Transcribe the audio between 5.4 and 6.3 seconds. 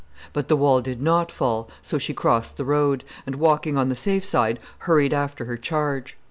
her charge.